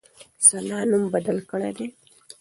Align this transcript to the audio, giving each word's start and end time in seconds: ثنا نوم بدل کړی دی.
ثنا 0.47 0.79
نوم 0.89 1.03
بدل 1.13 1.37
کړی 1.49 1.71
دی. 1.77 1.87